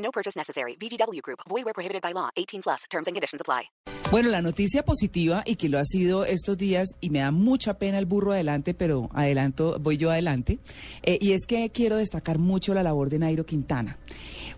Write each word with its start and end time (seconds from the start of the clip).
No 0.00 0.10
purchase 0.10 0.36
necessary. 0.36 0.76
VGW 0.76 1.22
Group. 1.22 1.40
Void 1.48 1.64
where 1.64 1.74
prohibited 1.74 2.02
by 2.02 2.12
law. 2.12 2.30
18 2.36 2.62
plus. 2.62 2.84
Terms 2.90 3.06
and 3.06 3.14
conditions 3.14 3.40
apply. 3.40 3.70
Bueno, 4.10 4.28
la 4.28 4.42
noticia 4.42 4.84
positiva 4.84 5.44
y 5.46 5.54
que 5.54 5.68
lo 5.68 5.78
ha 5.78 5.84
sido 5.84 6.24
estos 6.24 6.58
días 6.58 6.88
y 7.00 7.10
me 7.10 7.20
da 7.20 7.30
mucha 7.30 7.74
pena 7.74 7.96
el 7.96 8.06
burro 8.06 8.32
adelante, 8.32 8.74
pero 8.74 9.08
adelanto, 9.12 9.78
voy 9.78 9.98
yo 9.98 10.10
adelante, 10.10 10.58
eh, 11.04 11.16
y 11.20 11.30
es 11.30 11.46
que 11.46 11.70
quiero 11.70 11.96
destacar 11.96 12.40
mucho 12.40 12.74
la 12.74 12.82
labor 12.82 13.08
de 13.08 13.20
Nairo 13.20 13.46
Quintana. 13.46 13.98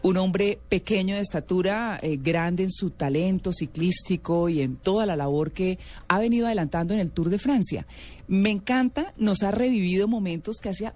Un 0.01 0.17
hombre 0.17 0.59
pequeño 0.71 1.17
de 1.17 1.21
estatura, 1.21 1.99
eh, 2.01 2.17
grande 2.17 2.63
en 2.63 2.73
su 2.73 2.93
talento 2.93 3.53
ciclístico 3.53 4.49
y 4.49 4.63
en 4.63 4.77
toda 4.77 5.05
la 5.05 5.17
labor 5.17 5.53
que 5.53 5.79
ha 6.09 6.19
venido 6.19 6.47
adelantando 6.47 6.95
en 6.95 7.01
el 7.01 7.13
Tour 7.13 7.29
de 7.29 7.39
Francia. 7.39 7.87
Me 8.29 8.49
encanta, 8.49 9.13
nos 9.19 9.43
ha 9.43 9.51
revivido 9.51 10.09
momentos 10.09 10.57
que 10.63 10.71
hacía 10.71 10.95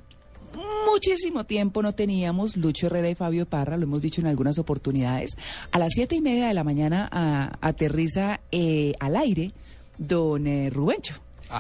muchísimo 0.90 1.44
tiempo 1.44 1.82
no 1.82 1.94
teníamos 1.94 2.56
Lucho 2.56 2.86
Herrera 2.86 3.08
y 3.10 3.14
Fabio 3.14 3.46
Parra, 3.46 3.76
lo 3.76 3.84
hemos 3.84 4.02
dicho 4.02 4.20
en 4.20 4.26
algunas 4.26 4.58
oportunidades. 4.58 5.30
A 5.72 5.78
las 5.78 5.90
siete 5.94 6.14
y 6.16 6.20
media 6.20 6.48
de 6.48 6.54
la 6.54 6.64
mañana 6.64 7.08
a- 7.10 7.58
aterriza 7.60 8.40
eh, 8.52 8.94
al 9.00 9.16
aire 9.16 9.52
don 9.98 10.46
eh, 10.46 10.70
Rubencho. 10.70 11.14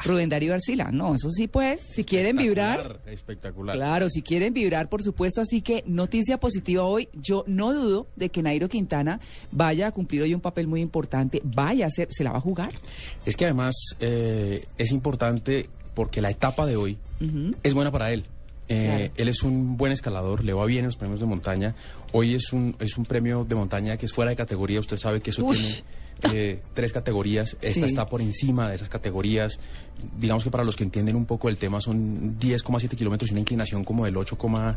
Rubén 0.04 0.28
Darío 0.28 0.52
Arcila. 0.52 0.90
No, 0.90 1.14
eso 1.14 1.30
sí, 1.30 1.46
pues, 1.46 1.80
si 1.80 2.02
quieren 2.02 2.36
vibrar. 2.36 2.98
Espectacular. 3.06 3.76
Claro, 3.76 4.10
si 4.10 4.20
quieren 4.20 4.52
vibrar, 4.52 4.88
por 4.88 5.00
supuesto. 5.00 5.40
Así 5.40 5.62
que 5.62 5.84
noticia 5.86 6.38
positiva 6.40 6.82
hoy. 6.82 7.08
Yo 7.12 7.44
no 7.46 7.72
dudo 7.72 8.08
de 8.16 8.28
que 8.30 8.42
Nairo 8.42 8.68
Quintana 8.68 9.20
vaya 9.52 9.86
a 9.86 9.92
cumplir 9.92 10.22
hoy 10.22 10.34
un 10.34 10.40
papel 10.40 10.66
muy 10.66 10.80
importante. 10.80 11.40
Vaya 11.44 11.86
a 11.86 11.90
ser, 11.90 12.08
se 12.10 12.24
la 12.24 12.32
va 12.32 12.38
a 12.38 12.40
jugar. 12.40 12.72
Es 13.24 13.36
que 13.36 13.44
además 13.44 13.76
eh, 14.00 14.66
es 14.76 14.90
importante 14.90 15.70
porque 15.94 16.20
la 16.20 16.30
etapa 16.30 16.66
de 16.66 16.74
hoy 16.74 16.98
es 17.62 17.72
buena 17.72 17.92
para 17.92 18.12
él. 18.12 18.24
Eh, 18.68 18.86
Claro. 18.96 19.12
Él 19.16 19.28
es 19.28 19.42
un 19.42 19.76
buen 19.76 19.92
escalador, 19.92 20.42
le 20.44 20.52
va 20.52 20.64
bien 20.66 20.80
en 20.80 20.86
los 20.86 20.96
premios 20.96 21.20
de 21.20 21.26
montaña. 21.26 21.74
Hoy 22.12 22.34
es 22.34 22.52
un, 22.52 22.74
es 22.80 22.96
un 22.98 23.04
premio 23.04 23.44
de 23.44 23.54
montaña 23.54 23.96
que 23.96 24.06
es 24.06 24.12
fuera 24.12 24.30
de 24.30 24.36
categoría. 24.36 24.80
Usted 24.80 24.96
sabe 24.96 25.20
que 25.20 25.30
eso 25.30 25.44
Uy. 25.44 25.56
tiene 25.56 25.82
eh, 26.40 26.62
tres 26.74 26.92
categorías. 26.92 27.56
Esta 27.60 27.80
Sí. 27.80 27.86
está 27.86 28.08
por 28.08 28.20
encima 28.22 28.68
de 28.70 28.76
esas 28.76 28.88
categorías. 28.88 29.60
Digamos 30.18 30.42
que 30.44 30.50
para 30.50 30.64
los 30.64 30.74
que 30.76 30.82
entienden 30.84 31.14
un 31.14 31.26
poco 31.26 31.48
el 31.48 31.58
tema 31.58 31.80
son 31.80 32.38
10,7 32.40 32.96
kilómetros 32.96 33.30
y 33.30 33.34
una 33.34 33.40
inclinación 33.40 33.84
como 33.84 34.04
del 34.06 34.16
8,5%. 34.16 34.76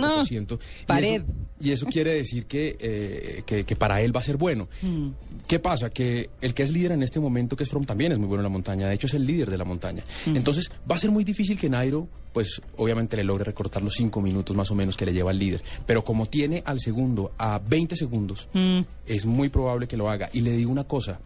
No, 0.00 0.58
pared. 0.86 1.22
Y 1.22 1.24
eso, 1.24 1.24
y 1.60 1.70
eso 1.72 1.86
quiere 1.86 2.14
decir 2.14 2.46
que, 2.46 2.76
eh, 2.80 3.42
que, 3.46 3.64
que 3.64 3.76
para 3.76 4.00
él 4.00 4.14
va 4.14 4.20
a 4.20 4.24
ser 4.24 4.36
bueno. 4.36 4.68
Mm. 4.82 5.08
¿Qué 5.46 5.58
pasa? 5.58 5.90
Que 5.90 6.30
el 6.40 6.54
que 6.54 6.62
es 6.62 6.70
líder 6.70 6.92
en 6.92 7.02
este 7.02 7.20
momento, 7.20 7.56
que 7.56 7.64
es 7.64 7.70
From, 7.70 7.84
también 7.84 8.12
es 8.12 8.18
muy 8.18 8.26
bueno 8.28 8.40
en 8.40 8.44
la 8.44 8.48
montaña. 8.50 8.88
De 8.88 8.94
hecho, 8.94 9.06
es 9.06 9.14
el 9.14 9.26
líder 9.26 9.50
de 9.50 9.58
la 9.58 9.64
montaña. 9.64 10.02
Mm. 10.26 10.36
Entonces, 10.36 10.70
va 10.90 10.96
a 10.96 10.98
ser 10.98 11.10
muy 11.10 11.24
difícil 11.24 11.58
que 11.58 11.68
Nairo, 11.68 12.08
pues, 12.36 12.60
obviamente 12.76 13.16
le 13.16 13.24
logre 13.24 13.44
recortar 13.44 13.80
los 13.82 13.94
cinco 13.94 14.20
minutos 14.20 14.54
más 14.54 14.70
o 14.70 14.74
menos 14.74 14.94
que 14.94 15.06
le 15.06 15.14
lleva 15.14 15.30
al 15.30 15.38
líder. 15.38 15.62
Pero 15.86 16.04
como 16.04 16.26
tiene 16.26 16.62
al 16.66 16.78
segundo 16.78 17.32
a 17.38 17.58
20 17.66 17.96
segundos, 17.96 18.50
Mm. 18.52 18.80
es 19.06 19.24
muy 19.24 19.48
probable 19.48 19.88
que 19.88 19.96
lo 19.96 20.10
haga. 20.10 20.28
Y 20.34 20.42
le 20.42 20.52
digo 20.52 20.70
una 20.70 20.84
cosa. 20.84 21.18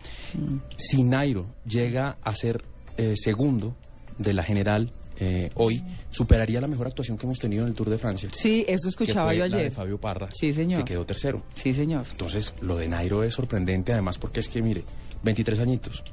Si 0.76 1.02
Nairo 1.02 1.46
llega 1.66 2.16
a 2.22 2.32
ser 2.36 2.62
eh, 2.96 3.14
segundo 3.16 3.74
de 4.18 4.34
la 4.34 4.44
general 4.44 4.92
eh, 5.18 5.50
hoy, 5.56 5.82
superaría 6.10 6.60
la 6.60 6.68
mejor 6.68 6.86
actuación 6.86 7.18
que 7.18 7.26
hemos 7.26 7.40
tenido 7.40 7.64
en 7.64 7.70
el 7.70 7.74
Tour 7.74 7.90
de 7.90 7.98
Francia. 7.98 8.28
Sí, 8.32 8.64
eso 8.68 8.82
que 8.84 8.88
escuchaba 8.90 9.30
fue 9.30 9.38
yo 9.38 9.46
la 9.48 9.56
de 9.56 9.62
ayer. 9.62 9.72
Fabio 9.72 9.98
Parra, 10.00 10.28
Sí, 10.32 10.52
señor. 10.52 10.78
que 10.84 10.92
quedó 10.92 11.04
tercero. 11.04 11.42
Sí, 11.56 11.74
señor. 11.74 12.04
Entonces, 12.12 12.54
lo 12.60 12.76
de 12.76 12.86
Nairo 12.86 13.24
es 13.24 13.34
sorprendente, 13.34 13.92
además, 13.92 14.16
porque 14.16 14.38
es 14.38 14.46
que, 14.48 14.62
mire, 14.62 14.84
23 15.24 15.58
añitos. 15.58 16.04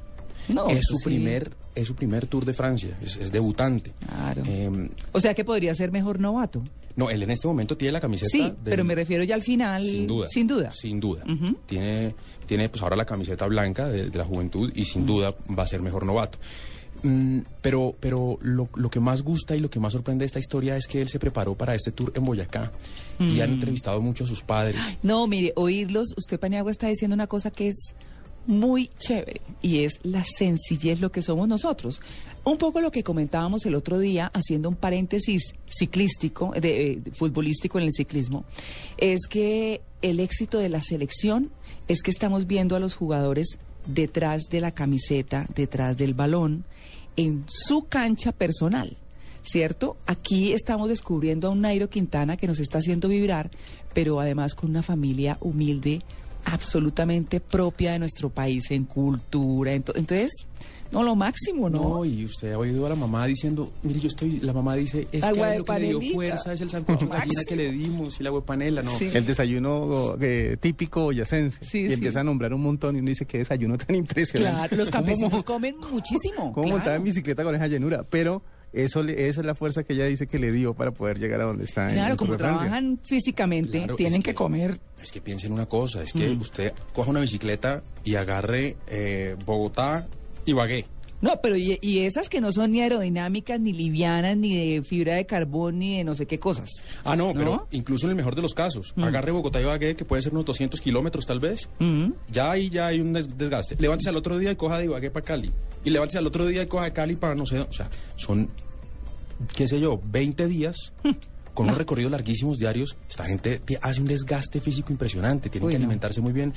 No, 0.48 0.68
es 0.68 0.84
su 0.86 0.96
sí. 0.96 1.04
primer 1.04 1.52
es 1.74 1.86
su 1.86 1.94
primer 1.94 2.26
Tour 2.26 2.44
de 2.44 2.52
Francia, 2.54 2.96
es, 3.02 3.16
es 3.18 3.30
debutante. 3.30 3.92
Claro. 4.08 4.42
Eh, 4.46 4.90
O 5.12 5.20
sea 5.20 5.34
que 5.34 5.44
podría 5.44 5.74
ser 5.74 5.92
mejor 5.92 6.18
novato. 6.18 6.64
no, 6.96 7.08
él 7.10 7.22
en 7.22 7.30
este 7.30 7.46
momento 7.46 7.76
tiene 7.76 7.92
la 7.92 8.00
camiseta. 8.00 8.30
Sí, 8.30 8.40
del- 8.42 8.56
pero 8.64 8.84
me 8.84 8.94
refiero 8.96 9.22
ya 9.22 9.36
al 9.36 9.42
final. 9.42 9.82
Sin 9.84 10.06
duda. 10.08 10.26
Sin 10.28 10.46
duda. 10.48 10.72
Sin 10.72 10.98
duda. 10.98 11.22
Tiene, 11.66 12.14
tiene 12.46 12.68
pues 12.68 12.82
ahora 12.82 12.96
la 12.96 13.04
camiseta 13.04 13.46
blanca 13.46 13.88
de, 13.88 14.10
de 14.10 14.18
la 14.18 14.24
juventud 14.24 14.72
y 14.74 14.84
sin 14.86 15.06
duda 15.06 15.34
va 15.56 15.62
a 15.62 15.66
ser 15.68 15.80
mejor 15.80 16.04
novato. 16.04 16.38
Mm, 17.04 17.40
pero 17.62 17.94
pero 18.00 18.38
lo, 18.42 18.68
lo 18.74 18.90
que 18.90 18.98
más 18.98 19.22
gusta 19.22 19.54
y 19.54 19.60
lo 19.60 19.70
que 19.70 19.78
más 19.78 19.92
sorprende 19.92 20.24
de 20.24 20.26
esta 20.26 20.40
historia 20.40 20.76
es 20.76 20.88
que 20.88 21.00
él 21.00 21.08
se 21.08 21.20
preparó 21.20 21.54
para 21.54 21.76
este 21.76 21.92
tour 21.92 22.10
en 22.16 22.24
Boyacá 22.24 22.72
y 23.20 23.40
han 23.40 23.52
entrevistado 23.52 24.00
mucho 24.00 24.24
a 24.24 24.26
sus 24.26 24.42
padres. 24.42 24.80
No, 25.04 25.28
mire, 25.28 25.52
oírlos, 25.54 26.08
usted 26.16 26.40
Paniagua 26.40 26.72
está 26.72 26.88
diciendo 26.88 27.14
una 27.14 27.28
cosa 27.28 27.52
que 27.52 27.68
es 27.68 27.94
muy 28.48 28.90
chévere 28.98 29.42
y 29.60 29.84
es 29.84 30.00
la 30.02 30.24
sencillez 30.24 31.00
lo 31.00 31.12
que 31.12 31.22
somos 31.22 31.46
nosotros. 31.46 32.00
Un 32.44 32.56
poco 32.56 32.80
lo 32.80 32.90
que 32.90 33.02
comentábamos 33.02 33.66
el 33.66 33.74
otro 33.74 33.98
día, 33.98 34.30
haciendo 34.32 34.70
un 34.70 34.74
paréntesis 34.74 35.54
ciclístico, 35.68 36.52
de, 36.58 36.92
eh, 36.92 37.02
futbolístico 37.12 37.78
en 37.78 37.84
el 37.84 37.92
ciclismo, 37.92 38.44
es 38.96 39.26
que 39.28 39.82
el 40.00 40.18
éxito 40.18 40.58
de 40.58 40.70
la 40.70 40.80
selección 40.80 41.50
es 41.88 42.02
que 42.02 42.10
estamos 42.10 42.46
viendo 42.46 42.74
a 42.74 42.80
los 42.80 42.94
jugadores 42.94 43.58
detrás 43.86 44.44
de 44.50 44.62
la 44.62 44.70
camiseta, 44.70 45.46
detrás 45.54 45.98
del 45.98 46.14
balón, 46.14 46.64
en 47.16 47.44
su 47.46 47.84
cancha 47.84 48.32
personal. 48.32 48.96
¿cierto? 49.42 49.96
Aquí 50.06 50.52
estamos 50.52 50.90
descubriendo 50.90 51.48
a 51.48 51.50
un 51.50 51.62
Nairo 51.62 51.88
Quintana 51.88 52.36
que 52.36 52.46
nos 52.46 52.60
está 52.60 52.78
haciendo 52.78 53.08
vibrar, 53.08 53.50
pero 53.94 54.20
además 54.20 54.54
con 54.54 54.68
una 54.68 54.82
familia 54.82 55.38
humilde, 55.40 56.02
absolutamente 56.44 57.40
propia 57.40 57.92
de 57.92 57.98
nuestro 57.98 58.30
país 58.30 58.70
en 58.70 58.84
cultura. 58.84 59.72
ento- 59.74 59.92
Entonces, 59.96 60.32
no, 60.90 61.02
lo 61.02 61.14
máximo, 61.14 61.68
¿no? 61.68 61.82
No, 61.98 62.04
y 62.04 62.24
usted 62.24 62.52
ha 62.52 62.58
oído 62.58 62.86
a 62.86 62.88
la 62.88 62.94
mamá 62.94 63.26
diciendo, 63.26 63.70
mire, 63.82 64.00
yo 64.00 64.08
estoy, 64.08 64.38
la 64.40 64.54
mamá 64.54 64.74
dice, 64.74 65.06
es 65.12 65.22
Agua 65.22 65.48
que 65.48 65.52
de 65.52 65.58
lo 65.58 65.64
que 65.66 65.78
le 65.78 65.98
dio 65.98 66.12
fuerza 66.14 66.52
es 66.54 66.60
el 66.62 66.70
sancocho 66.70 67.06
de 67.06 67.12
gallina 67.12 67.42
que 67.46 67.56
le 67.56 67.70
dimos 67.72 68.18
y 68.18 68.22
la 68.22 68.32
panela, 68.40 68.80
no. 68.82 68.96
Sí. 68.96 69.10
El 69.12 69.26
desayuno 69.26 70.16
eh, 70.20 70.56
típico 70.58 71.02
boyacense. 71.04 71.62
Sí, 71.64 71.80
y 71.80 71.86
sí. 71.88 71.92
empieza 71.92 72.20
a 72.20 72.24
nombrar 72.24 72.54
un 72.54 72.62
montón 72.62 72.96
y 72.96 73.00
uno 73.00 73.08
dice 73.08 73.26
qué 73.26 73.38
desayuno 73.38 73.76
tan 73.76 73.94
impresionante. 73.96 74.56
Claro, 74.56 74.76
los 74.76 74.90
¿Cómo 74.90 75.04
campesinos 75.04 75.42
comen 75.44 75.76
muchísimo. 75.92 76.52
¿Cómo 76.52 76.62
claro. 76.62 76.68
montar 76.70 76.94
en 76.96 77.04
bicicleta 77.04 77.44
con 77.44 77.54
esa 77.54 77.66
llenura? 77.66 78.04
Pero 78.08 78.42
eso 78.72 79.02
le- 79.02 79.28
esa 79.28 79.40
es 79.40 79.46
la 79.46 79.54
fuerza 79.54 79.82
que 79.84 79.92
ella 79.94 80.04
dice 80.06 80.26
que 80.26 80.38
le 80.38 80.52
dio 80.52 80.74
para 80.74 80.90
poder 80.90 81.18
llegar 81.18 81.40
a 81.40 81.44
donde 81.44 81.64
está. 81.64 81.88
Claro, 81.88 82.16
como 82.16 82.36
trabajan 82.36 82.98
físicamente, 83.04 83.78
Claro, 83.78 83.96
tienen 83.96 84.20
es 84.20 84.24
que, 84.24 84.34
comer. 84.34 84.78
Es 85.02 85.10
que 85.12 85.20
piensen 85.20 85.52
una 85.52 85.66
cosa, 85.66 86.02
es 86.02 86.12
que 86.12 86.28
Mm. 86.28 86.40
usted 86.40 86.72
coja 86.92 87.10
una 87.10 87.20
bicicleta 87.20 87.82
y 88.04 88.14
agarre 88.16 88.76
eh, 88.86 89.36
Bogotá 89.44 90.08
y 90.44 90.52
Bagué. 90.52 90.86
No, 91.20 91.32
pero 91.42 91.56
y, 91.56 91.80
y 91.82 91.98
esas 92.00 92.28
que 92.28 92.40
no 92.40 92.52
son 92.52 92.70
ni 92.70 92.80
aerodinámicas, 92.80 93.58
ni 93.58 93.72
livianas, 93.72 94.36
ni 94.36 94.54
de 94.74 94.82
fibra 94.84 95.14
de 95.14 95.26
carbón, 95.26 95.80
ni 95.80 95.96
de 95.98 96.04
no 96.04 96.14
sé 96.14 96.26
qué 96.26 96.38
cosas. 96.38 96.70
Ah, 97.02 97.16
no, 97.16 97.32
¿No? 97.32 97.34
pero 97.34 97.68
incluso 97.72 98.06
en 98.06 98.10
el 98.10 98.16
mejor 98.16 98.36
de 98.36 98.42
los 98.42 98.54
casos, 98.54 98.94
agarre 98.96 99.32
Bogotá 99.32 99.60
y 99.60 99.64
Bagué, 99.64 99.96
que 99.96 100.04
puede 100.04 100.22
ser 100.22 100.32
unos 100.32 100.44
200 100.44 100.80
kilómetros 100.80 101.26
tal 101.26 101.40
vez, 101.40 101.68
Mm. 101.80 102.10
ya 102.30 102.52
ahí 102.52 102.70
ya 102.70 102.86
hay 102.86 103.00
un 103.00 103.12
des- 103.14 103.36
desgaste. 103.36 103.74
Levántese 103.80 104.10
al 104.10 104.16
otro 104.16 104.38
día 104.38 104.52
y 104.52 104.56
coja 104.56 104.78
de 104.78 104.84
Ibagué 104.84 105.10
para 105.10 105.24
Cali. 105.24 105.50
Y 105.88 105.90
levántese 105.90 106.18
al 106.18 106.26
otro 106.26 106.44
día 106.44 106.62
y 106.62 106.66
coja 106.66 106.84
de 106.84 106.92
Cali 106.92 107.16
para 107.16 107.34
no 107.34 107.46
sé, 107.46 107.60
o 107.60 107.72
sea, 107.72 107.88
son, 108.16 108.50
qué 109.56 109.66
sé 109.66 109.80
yo, 109.80 109.98
20 110.04 110.46
días 110.46 110.92
con 111.54 111.64
unos 111.64 111.78
recorridos 111.78 112.12
larguísimos 112.12 112.58
diarios. 112.58 112.94
Esta 113.08 113.24
gente 113.24 113.62
hace 113.80 114.02
un 114.02 114.06
desgaste 114.06 114.60
físico 114.60 114.92
impresionante, 114.92 115.48
tienen 115.48 115.66
Uy, 115.68 115.72
que 115.72 115.78
no. 115.78 115.84
alimentarse 115.84 116.20
muy 116.20 116.34
bien. 116.34 116.52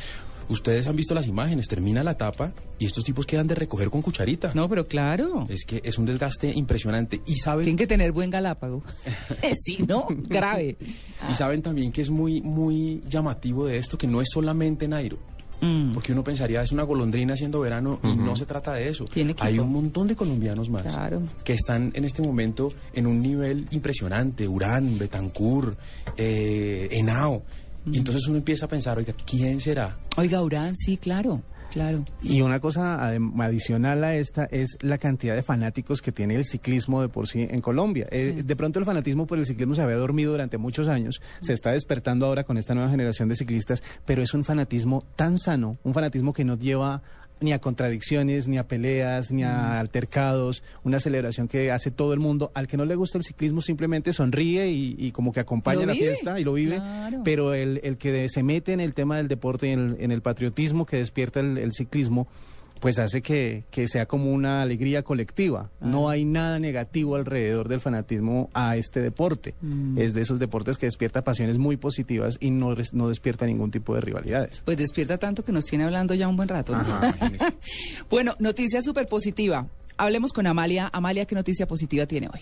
Ustedes 0.49 0.85
han 0.87 0.97
visto 0.97 1.13
las 1.13 1.27
imágenes, 1.27 1.69
termina 1.69 2.03
la 2.03 2.11
etapa 2.11 2.51
y 2.77 2.85
estos 2.85 3.05
tipos 3.05 3.25
quedan 3.25 3.47
de 3.47 3.55
recoger 3.55 3.89
con 3.89 4.01
cucharita. 4.01 4.51
No, 4.53 4.67
pero 4.67 4.85
claro. 4.85 5.45
Es 5.47 5.63
que 5.63 5.79
es 5.85 5.97
un 5.97 6.05
desgaste 6.05 6.51
impresionante. 6.53 7.21
Y 7.25 7.35
saben, 7.37 7.63
Tienen 7.63 7.77
que 7.77 7.87
tener 7.87 8.11
buen 8.11 8.29
galápago. 8.29 8.83
sí, 9.63 9.77
¿no? 9.87 10.07
Grave. 10.09 10.75
y 11.31 11.33
saben 11.35 11.61
también 11.61 11.93
que 11.93 12.01
es 12.01 12.09
muy, 12.09 12.41
muy 12.41 13.01
llamativo 13.07 13.65
de 13.65 13.77
esto, 13.77 13.97
que 13.97 14.07
no 14.07 14.19
es 14.19 14.27
solamente 14.29 14.89
Nairo. 14.89 15.19
Mm. 15.61 15.93
Porque 15.93 16.11
uno 16.11 16.23
pensaría 16.23 16.61
es 16.63 16.71
una 16.71 16.83
golondrina 16.83 17.33
haciendo 17.35 17.59
verano 17.59 17.99
y 18.03 18.15
no 18.15 18.35
se 18.35 18.45
trata 18.45 18.73
de 18.73 18.89
eso. 18.89 19.05
Tiene. 19.05 19.35
Hay 19.39 19.59
un 19.59 19.71
montón 19.71 20.07
de 20.07 20.15
colombianos 20.15 20.69
más 20.69 20.81
Claro. 20.83 21.21
que 21.43 21.53
están 21.53 21.91
en 21.93 22.03
este 22.03 22.21
momento 22.23 22.69
en 22.93 23.05
un 23.07 23.21
nivel 23.21 23.67
impresionante. 23.71 24.47
Urán, 24.47 24.97
Betancur, 24.97 25.77
eh, 26.17 26.87
Henao. 26.91 27.43
Mm. 27.85 27.93
Y 27.93 27.97
entonces 27.99 28.27
uno 28.27 28.37
empieza 28.37 28.65
a 28.65 28.67
pensar, 28.67 28.97
oiga, 28.97 29.13
¿quién 29.25 29.59
será? 29.59 29.97
Oiga, 30.17 30.41
Urán, 30.41 30.75
sí, 30.75 30.97
claro. 30.97 31.41
Claro. 31.71 32.05
Y 32.21 32.41
una 32.41 32.59
cosa 32.59 33.07
adicional 33.07 34.03
a 34.03 34.15
esta 34.15 34.45
es 34.45 34.77
la 34.81 34.97
cantidad 34.97 35.35
de 35.35 35.41
fanáticos 35.41 36.01
que 36.01 36.11
tiene 36.11 36.35
el 36.35 36.43
ciclismo 36.43 37.01
de 37.01 37.07
por 37.07 37.27
sí 37.27 37.47
en 37.49 37.61
Colombia. 37.61 38.07
Eh, 38.11 38.43
de 38.45 38.55
pronto 38.55 38.79
el 38.79 38.85
fanatismo 38.85 39.25
por 39.25 39.39
el 39.39 39.45
ciclismo 39.45 39.73
se 39.73 39.81
había 39.81 39.95
dormido 39.95 40.31
durante 40.31 40.57
muchos 40.57 40.89
años, 40.89 41.21
se 41.41 41.53
está 41.53 41.71
despertando 41.71 42.25
ahora 42.25 42.43
con 42.43 42.57
esta 42.57 42.75
nueva 42.75 42.89
generación 42.89 43.29
de 43.29 43.35
ciclistas, 43.35 43.81
pero 44.05 44.21
es 44.21 44.33
un 44.33 44.43
fanatismo 44.43 45.03
tan 45.15 45.39
sano, 45.39 45.77
un 45.83 45.93
fanatismo 45.93 46.33
que 46.33 46.43
no 46.43 46.57
lleva 46.57 47.01
ni 47.41 47.53
a 47.53 47.59
contradicciones, 47.59 48.47
ni 48.47 48.57
a 48.57 48.67
peleas, 48.67 49.31
ni 49.31 49.43
a 49.43 49.79
altercados, 49.79 50.63
una 50.83 50.99
celebración 50.99 51.47
que 51.47 51.71
hace 51.71 51.91
todo 51.91 52.13
el 52.13 52.19
mundo. 52.19 52.51
Al 52.53 52.67
que 52.67 52.77
no 52.77 52.85
le 52.85 52.95
gusta 52.95 53.17
el 53.17 53.23
ciclismo 53.23 53.61
simplemente 53.61 54.13
sonríe 54.13 54.69
y, 54.69 54.95
y 54.97 55.11
como 55.11 55.33
que 55.33 55.39
acompaña 55.39 55.85
la 55.85 55.95
fiesta 55.95 56.39
y 56.39 56.43
lo 56.43 56.53
vive, 56.53 56.77
claro. 56.77 57.21
pero 57.25 57.53
el, 57.53 57.81
el 57.83 57.97
que 57.97 58.29
se 58.29 58.43
mete 58.43 58.73
en 58.73 58.79
el 58.79 58.93
tema 58.93 59.17
del 59.17 59.27
deporte 59.27 59.67
y 59.67 59.71
en 59.71 59.79
el, 59.79 59.97
en 59.99 60.11
el 60.11 60.21
patriotismo 60.21 60.85
que 60.85 60.97
despierta 60.97 61.39
el, 61.39 61.57
el 61.57 61.71
ciclismo, 61.73 62.27
pues 62.81 62.97
hace 62.97 63.21
que, 63.21 63.63
que 63.69 63.87
sea 63.87 64.07
como 64.07 64.33
una 64.33 64.63
alegría 64.63 65.03
colectiva. 65.03 65.69
No 65.79 66.09
hay 66.09 66.25
nada 66.25 66.57
negativo 66.57 67.15
alrededor 67.15 67.69
del 67.69 67.79
fanatismo 67.79 68.49
a 68.55 68.75
este 68.75 69.01
deporte. 69.01 69.53
Es 69.95 70.15
de 70.15 70.21
esos 70.21 70.39
deportes 70.39 70.77
que 70.77 70.87
despierta 70.87 71.23
pasiones 71.23 71.59
muy 71.59 71.77
positivas 71.77 72.37
y 72.39 72.49
no, 72.49 72.73
no 72.93 73.07
despierta 73.07 73.45
ningún 73.45 73.69
tipo 73.69 73.93
de 73.93 74.01
rivalidades. 74.01 74.63
Pues 74.65 74.77
despierta 74.77 75.19
tanto 75.19 75.45
que 75.45 75.51
nos 75.51 75.65
tiene 75.65 75.83
hablando 75.83 76.15
ya 76.15 76.27
un 76.27 76.35
buen 76.35 76.49
rato. 76.49 76.73
¿no? 76.73 76.79
Ajá, 76.79 77.13
bueno, 78.09 78.35
noticia 78.39 78.81
súper 78.81 79.07
positiva. 79.07 79.67
Hablemos 79.97 80.33
con 80.33 80.47
Amalia. 80.47 80.89
Amalia, 80.91 81.25
¿qué 81.25 81.35
noticia 81.35 81.67
positiva 81.67 82.07
tiene 82.07 82.29
hoy? 82.33 82.41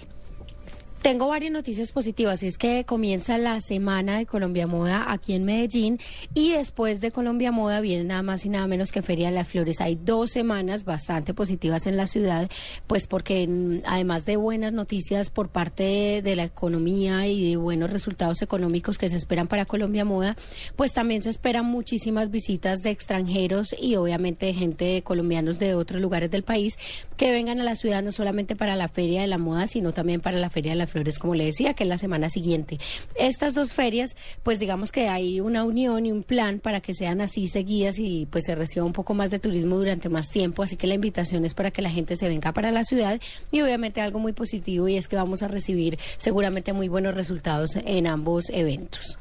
Tengo 1.01 1.29
varias 1.29 1.53
noticias 1.53 1.93
positivas. 1.93 2.43
Es 2.43 2.57
que 2.57 2.83
comienza 2.83 3.37
la 3.37 3.61
semana 3.61 4.17
de 4.17 4.25
Colombia 4.25 4.67
Moda 4.67 5.05
aquí 5.07 5.31
en 5.31 5.45
Medellín 5.45 5.97
y 6.33 6.51
después 6.51 6.99
de 6.99 7.11
Colombia 7.11 7.53
Moda 7.53 7.79
viene 7.79 8.03
nada 8.03 8.21
más 8.21 8.45
y 8.45 8.49
nada 8.49 8.67
menos 8.67 8.91
que 8.91 9.01
Feria 9.01 9.29
de 9.29 9.35
las 9.35 9.47
Flores. 9.47 9.79
Hay 9.79 9.95
dos 9.95 10.31
semanas 10.31 10.83
bastante 10.83 11.33
positivas 11.33 11.87
en 11.87 11.95
la 11.95 12.05
ciudad, 12.05 12.51
pues 12.85 13.07
porque 13.07 13.47
mm, 13.47 13.83
además 13.85 14.25
de 14.25 14.35
buenas 14.35 14.73
noticias 14.73 15.29
por 15.29 15.47
parte 15.47 16.21
de, 16.21 16.35
la 16.35 16.43
economía 16.43 17.25
y 17.27 17.49
de 17.49 17.55
buenos 17.55 17.89
resultados 17.89 18.41
económicos 18.41 18.97
que 18.97 19.07
se 19.07 19.15
esperan 19.15 19.47
para 19.47 19.63
Colombia 19.63 20.03
Moda, 20.03 20.35
pues 20.75 20.93
también 20.93 21.23
se 21.23 21.29
esperan 21.29 21.65
muchísimas 21.65 22.29
visitas 22.29 22.83
de 22.83 22.89
extranjeros 22.89 23.73
y 23.79 23.95
obviamente 23.95 24.47
de 24.47 24.53
gente 24.53 24.85
de 24.85 25.01
colombianos 25.01 25.59
de 25.59 25.75
otros 25.75 26.01
lugares 26.01 26.29
del 26.29 26.43
país 26.43 26.77
que 27.15 27.31
vengan 27.31 27.61
a 27.61 27.63
la 27.63 27.75
ciudad 27.75 28.03
no 28.03 28.11
solamente 28.11 28.57
para 28.57 28.75
la 28.75 28.89
Feria 28.89 29.21
de 29.21 29.27
la 29.27 29.37
Moda, 29.37 29.65
sino 29.67 29.93
también 29.93 30.19
para 30.19 30.37
la 30.37 30.49
Feria 30.49 30.73
de 30.73 30.77
las 30.77 30.88
Flores, 30.89 31.19
como 31.19 31.35
le 31.35 31.45
decía, 31.45 31.73
que 31.73 31.83
es 31.83 31.89
la 31.89 31.97
semana 31.97 32.29
siguiente. 32.29 32.77
Estas 33.15 33.53
dos 33.53 33.73
ferias, 33.73 34.15
pues 34.43 34.59
digamos 34.59 34.91
que 34.91 35.07
hay 35.07 35.39
una 35.39 35.63
unión 35.63 36.05
y 36.05 36.11
un 36.11 36.23
plan 36.23 36.59
para 36.59 36.81
que 36.81 36.93
sean 36.93 37.21
así 37.21 37.47
seguidas 37.47 37.99
y 37.99 38.27
pues 38.29 38.45
se 38.45 38.55
reciba 38.55 38.85
un 38.85 38.93
poco 38.93 39.13
más 39.13 39.31
de 39.31 39.39
turismo 39.39 39.77
durante 39.77 40.09
más 40.09 40.29
tiempo, 40.29 40.63
así 40.63 40.75
que 40.75 40.87
la 40.87 40.95
invitación 40.95 41.45
es 41.45 41.53
para 41.53 41.71
que 41.71 41.81
la 41.81 41.89
gente 41.89 42.15
se 42.15 42.27
venga 42.27 42.51
para 42.51 42.71
la 42.71 42.83
ciudad 42.83 43.19
y 43.51 43.61
obviamente 43.61 44.01
algo 44.01 44.19
muy 44.19 44.33
positivo 44.33 44.87
y 44.87 44.97
es 44.97 45.07
que 45.07 45.15
vamos 45.15 45.43
a 45.43 45.47
recibir 45.47 45.97
seguramente 46.17 46.73
muy 46.73 46.87
buenos 46.87 47.15
resultados 47.15 47.75
en 47.85 48.07
ambos 48.07 48.49
eventos. 48.49 49.17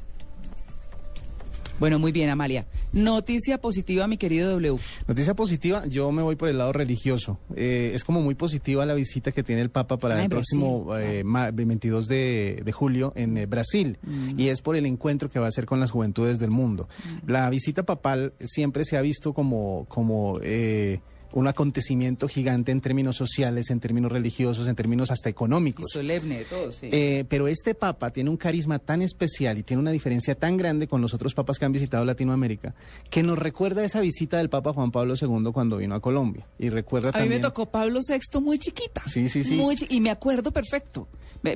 Bueno, 1.78 1.98
muy 2.00 2.10
bien, 2.10 2.28
Amalia. 2.28 2.66
Noticia 2.92 3.60
positiva, 3.60 4.08
mi 4.08 4.16
querido 4.16 4.50
W. 4.50 4.78
Noticia 5.06 5.34
positiva, 5.34 5.86
yo 5.86 6.10
me 6.10 6.22
voy 6.22 6.34
por 6.34 6.48
el 6.48 6.58
lado 6.58 6.72
religioso. 6.72 7.38
Eh, 7.54 7.92
es 7.94 8.02
como 8.02 8.20
muy 8.20 8.34
positiva 8.34 8.84
la 8.84 8.94
visita 8.94 9.30
que 9.30 9.44
tiene 9.44 9.62
el 9.62 9.70
Papa 9.70 9.96
para 9.98 10.16
Ah, 10.16 10.24
el 10.24 10.28
próximo 10.28 10.96
eh, 10.96 11.22
ma- 11.24 11.50
22 11.52 12.08
de, 12.08 12.62
de 12.64 12.72
julio 12.72 13.12
en 13.14 13.38
eh, 13.38 13.46
Brasil. 13.46 13.98
Mm. 14.02 14.40
Y 14.40 14.48
es 14.48 14.60
por 14.60 14.74
el 14.74 14.86
encuentro 14.86 15.30
que 15.30 15.38
va 15.38 15.46
a 15.46 15.48
hacer 15.50 15.66
con 15.66 15.78
las 15.78 15.92
juventudes 15.92 16.40
del 16.40 16.50
mundo. 16.50 16.88
Mm. 17.26 17.30
La 17.30 17.48
visita 17.48 17.84
papal 17.84 18.32
siempre 18.40 18.84
se 18.84 18.96
ha 18.96 19.00
visto 19.00 19.32
como, 19.32 19.84
como 19.88 20.40
eh, 20.42 21.00
un 21.32 21.46
acontecimiento 21.46 22.26
gigante 22.28 22.72
en 22.72 22.80
términos 22.80 23.16
sociales, 23.16 23.70
en 23.70 23.80
términos 23.80 24.10
religiosos, 24.10 24.66
en 24.66 24.74
términos 24.74 25.10
hasta 25.10 25.28
Y 25.28 25.32
económicos. 25.32 25.86
solemne 25.92 26.38
de 26.38 26.44
todos, 26.44 26.76
sí. 26.76 26.88
Eh, 26.90 27.24
pero 27.28 27.48
este 27.48 27.74
papa 27.74 28.10
tiene 28.12 28.30
un 28.30 28.36
carisma 28.36 28.78
tan 28.78 29.02
especial 29.02 29.58
y 29.58 29.62
tiene 29.62 29.80
una 29.80 29.90
diferencia 29.90 30.34
tan 30.34 30.56
grande 30.56 30.88
con 30.88 31.00
los 31.02 31.12
otros 31.14 31.34
papas 31.34 31.58
que 31.58 31.64
han 31.66 31.72
visitado 31.72 32.04
Latinoamérica 32.04 32.74
que 33.10 33.22
nos 33.22 33.38
recuerda 33.38 33.84
esa 33.84 34.00
visita 34.00 34.38
del 34.38 34.48
Papa 34.48 34.72
Juan 34.72 34.90
Pablo 34.90 35.14
II 35.20 35.50
cuando 35.52 35.76
vino 35.76 35.94
a 35.94 36.00
Colombia. 36.00 36.46
Y 36.58 36.70
recuerda 36.70 37.10
a 37.10 37.12
mí 37.12 37.18
también... 37.18 37.40
me 37.42 37.46
tocó 37.48 37.66
Pablo 37.66 38.00
VI 38.06 38.40
muy 38.40 38.58
chiquita. 38.58 39.02
Sí, 39.06 39.28
sí, 39.28 39.44
sí. 39.44 39.54
Muy 39.56 39.76
chi- 39.76 39.86
y 39.90 40.00
me 40.00 40.10
acuerdo 40.10 40.50
perfecto, 40.52 41.08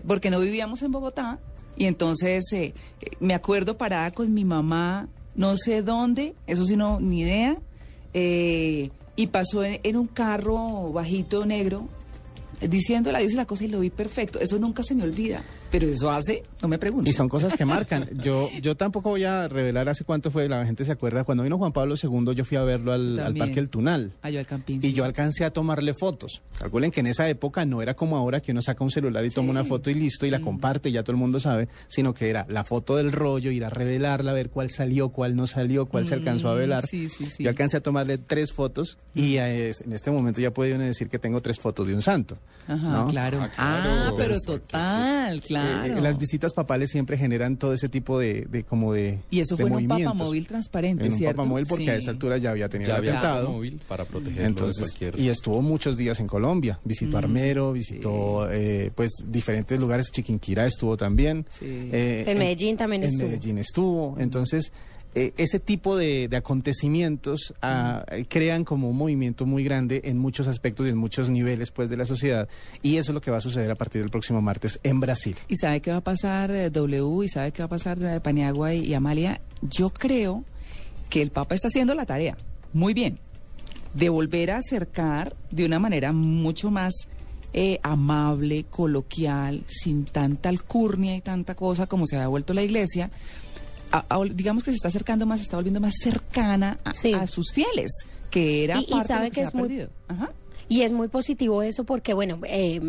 porque 0.07 0.31
no 0.31 0.39
vivíamos 0.41 0.83
en 0.83 0.93
Bogotá. 0.93 1.39
Y 1.77 1.87
entonces 1.87 2.45
eh, 2.53 2.75
eh, 3.01 3.07
me 3.21 3.33
acuerdo 3.35 3.79
parada 3.79 4.11
con 4.11 4.35
mi 4.35 4.45
mamá, 4.45 5.09
no 5.35 5.57
sé 5.57 5.81
dónde, 5.81 6.35
eso 6.47 6.67
sí, 6.67 6.77
no, 6.77 7.01
ni 7.01 7.23
idea. 7.23 7.57
eh, 8.13 8.91
y 9.17 9.29
pasó 9.29 9.65
en, 9.65 9.97
un 9.97 10.07
carro 10.07 10.93
bajito 10.93 11.45
negro, 11.45 11.89
eh, 12.61 12.69
diciéndola, 12.69 13.19
dice 13.19 13.37
la 13.37 13.47
cosa 13.47 13.65
y 13.65 13.69
lo 13.69 13.81
vi 13.81 13.91
perfecto. 13.91 14.41
Eso 14.41 14.59
nunca 14.59 14.83
se 14.83 14.95
me 14.95 15.05
olvida. 15.05 15.43
Pero 15.71 15.87
eso 15.87 16.11
hace, 16.11 16.45
no 16.63 16.69
me 16.69 16.79
preguntes. 16.79 17.13
Y 17.13 17.17
son 17.17 17.29
cosas 17.29 17.55
que 17.57 17.65
marcan. 17.67 18.09
Yo, 18.23 18.49
yo 18.63 18.77
tampoco 18.77 19.11
voy 19.11 19.25
a 19.25 19.49
revelar 19.49 19.89
hace 19.89 20.05
cuánto 20.05 20.31
fue, 20.31 20.49
la 20.49 20.65
gente 20.65 20.85
se 20.85 20.93
acuerda, 20.93 21.25
cuando 21.25 21.43
vino 21.45 21.59
Juan 21.59 21.73
Pablo 21.73 21.95
II 22.01 22.35
yo 22.35 22.45
fui 22.45 22.57
a 22.57 22.63
verlo 22.63 22.93
al. 22.93 23.35
Parque 23.37 23.59
El 23.61 23.69
Tunal. 23.69 24.13
Ah, 24.23 24.31
yo 24.31 24.39
al 24.39 24.47
Campín. 24.47 24.79
Y 24.83 24.89
sí. 24.89 24.93
yo 24.93 25.05
alcancé 25.05 25.45
a 25.45 25.51
tomarle 25.53 25.93
fotos. 25.95 26.41
Calculen 26.59 26.91
que 26.91 27.01
en 27.01 27.09
esa 27.09 27.29
época 27.29 27.65
no 27.67 27.83
era 27.83 27.95
como 27.95 28.17
ahora 28.17 28.41
que 28.41 28.53
uno 28.53 28.63
saca 28.63 28.85
un 28.85 28.91
celular 28.91 29.25
y 29.25 29.31
toma 29.31 29.51
una 29.51 29.65
foto 29.65 29.91
y 29.91 29.95
listo 29.95 30.25
y 30.27 30.31
la 30.31 30.41
comparte 30.41 30.89
y 30.89 30.93
ya 30.93 31.03
todo 31.03 31.13
el 31.13 31.19
mundo 31.19 31.41
sabe, 31.41 31.69
sino 31.89 32.15
que 32.15 32.31
era 32.31 32.47
la 32.49 32.65
foto 32.65 32.97
del 32.97 33.11
rollo, 33.13 33.51
ir 33.51 33.65
a 33.65 33.71
revelarla, 33.71 34.33
ver 34.33 34.51
cuál 34.51 34.71
salió, 34.71 35.09
cuál 35.11 35.35
no 35.35 35.47
salió, 35.47 35.87
cuál 35.87 36.07
se 36.07 36.15
alcanzó 36.15 36.49
a 36.51 36.55
Mm, 36.55 36.59
velar. 36.59 36.87
sí, 36.87 37.09
sí, 37.09 37.25
sí. 37.27 37.43
Yo 37.43 37.49
alcancé 37.51 37.79
a 37.79 37.81
tomarle 37.81 38.19
tres 38.19 38.53
fotos 38.53 38.99
y 39.15 39.37
eh, 39.39 39.73
en 39.85 39.93
este 39.93 40.11
momento 40.11 40.41
ya 40.41 40.53
puede 40.53 40.75
uno 40.75 40.85
decir 40.85 41.09
que 41.09 41.19
tengo 41.19 41.41
tres 41.41 41.59
fotos 41.59 41.87
de 41.89 41.95
un 41.95 42.03
santo. 42.03 42.37
Ajá, 42.69 42.89
¿no? 42.89 43.07
claro. 43.09 43.39
Ah, 43.43 43.51
Ah, 43.59 43.81
claro. 43.83 44.15
pero 44.17 44.29
Pues, 44.29 44.43
total, 44.45 45.41
claro. 45.43 45.95
Eh, 45.97 46.01
las 46.01 46.19
visitas 46.19 46.52
papales 46.53 46.91
siempre 46.91 47.17
generan 47.17 47.57
todo 47.57 47.73
ese 47.75 47.89
tipo 47.89 48.19
de, 48.19 48.47
de 48.51 48.65
como 48.65 48.93
de 48.93 49.19
Y 49.31 49.41
eso 49.41 49.57
de 49.57 49.63
fue 49.67 49.71
en 49.81 49.85
un 49.85 49.89
papamóvil 49.89 50.47
transparente, 50.47 51.07
en 51.07 51.13
un 51.13 51.19
¿cierto? 51.19 51.37
papamóvil 51.37 51.67
porque 51.67 51.91
a 51.91 51.97
esa 51.97 52.11
altura 52.11 52.39
ya 52.39 52.51
había 52.51 52.69
tenido 52.69 52.89
Ya 52.89 52.95
el 52.95 52.99
había 52.99 53.19
atentado. 53.19 53.51
móvil 53.51 53.81
para 53.89 54.05
protegerlo 54.05 54.47
Entonces, 54.47 54.85
de 54.95 54.99
cualquier... 54.99 55.21
y 55.21 55.29
estuvo 55.29 55.63
muchos 55.63 55.97
días 55.97 56.21
en 56.21 56.27
Colombia. 56.27 56.81
Visitó 56.85 57.19
Armero, 57.19 57.73
visitó 57.73 58.51
eh, 58.51 58.91
pues 58.95 59.11
diferentes 59.27 59.79
lugares. 59.79 60.11
Chiquinquirá 60.13 60.67
estuvo 60.67 60.97
también. 60.97 61.47
Sí. 61.49 61.89
Eh, 61.93 62.25
En 62.27 62.39
Medellín 62.39 62.77
también 62.77 63.03
en 63.03 63.09
estuvo. 63.09 63.29
Medellín 63.29 63.59
estuvo. 63.59 64.17
Entonces, 64.19 64.73
eh, 65.15 65.33
ese 65.37 65.61
tipo 65.61 65.97
de, 65.97 66.29
de 66.29 66.37
acontecimientos 66.37 67.55
eh, 67.63 68.25
crean 68.29 68.65
como 68.65 68.91
un 68.91 68.97
movimiento 68.97 69.47
muy 69.47 69.65
grande 69.65 70.03
en 70.05 70.19
muchos 70.19 70.49
aspectos 70.49 70.87
y 70.87 70.91
en 70.91 70.97
muchos 70.97 71.31
niveles 71.31 71.71
pues 71.71 71.91
de 71.91 71.97
la 71.97 72.07
sociedad. 72.07 72.49
Y 72.83 72.97
eso 72.97 73.13
es 73.13 73.15
lo 73.15 73.21
que 73.21 73.31
va 73.31 73.39
a 73.39 73.41
suceder 73.41 73.71
a 73.71 73.75
partir 73.75 74.01
del 74.01 74.11
próximo 74.11 74.41
martes 74.41 74.81
en 74.83 75.01
Brasil. 75.01 75.37
¿Y 75.49 75.57
sabe 75.57 75.81
qué 75.81 75.91
va 75.91 75.99
a 75.99 76.05
pasar 76.05 76.51
eh, 76.51 76.71
W? 76.71 77.25
¿Y 77.25 77.29
sabe 77.29 77.53
qué 77.53 77.63
va 77.63 77.67
a 77.67 77.71
pasar 77.71 78.03
eh, 78.03 78.21
Paniagua 78.21 78.75
y, 78.75 78.87
y 78.87 78.95
Amalia? 78.95 79.41
Yo 79.61 79.91
creo 79.91 80.45
que 81.11 81.21
el 81.21 81.31
Papa 81.31 81.55
está 81.55 81.69
haciendo 81.69 81.95
la 81.95 82.07
tarea. 82.07 82.37
Muy 82.73 82.95
bien. 82.95 83.19
De 83.93 84.09
volver 84.09 84.51
a 84.51 84.57
acercar 84.57 85.37
de 85.51 85.67
una 85.67 85.79
manera 85.79 86.13
mucho 86.13 86.71
más 86.71 86.95
eh, 87.55 87.79
amable, 87.83 88.65
coloquial, 88.71 89.65
sin 89.67 90.07
tanta 90.07 90.49
alcurnia 90.49 91.15
y 91.15 91.21
tanta 91.21 91.55
cosa 91.55 91.87
como 91.87 92.07
se 92.07 92.17
ha 92.17 92.27
vuelto 92.27 92.55
la 92.55 92.63
iglesia. 92.63 93.11
A- 93.93 94.05
a- 94.09 94.25
digamos 94.25 94.65
que 94.65 94.71
se 94.71 94.77
está 94.77 94.89
acercando 94.89 95.27
más, 95.27 95.39
se 95.39 95.45
está 95.45 95.57
volviendo 95.57 95.81
más 95.81 95.95
cercana 96.03 96.79
a, 96.85 96.95
Sí. 96.95 97.13
a 97.13 97.27
sus 97.27 97.53
fieles, 97.53 97.93
que 98.31 98.65
era 98.65 98.79
Y- 98.81 98.85
y 98.85 98.87
parte 98.87 99.03
de 99.03 99.07
sabe 99.09 99.25
lo 99.27 99.31
que 99.35 99.41
se 99.43 99.49
es 99.49 99.55
muy- 99.55 99.69
perdido. 99.69 99.89
Ajá. 100.09 100.31
Y 100.69 100.83
es 100.83 100.93
muy 100.93 101.09
positivo 101.09 101.63
eso 101.63 101.85
porque, 101.85 102.15
bueno, 102.15 102.39
eh, 102.47 102.81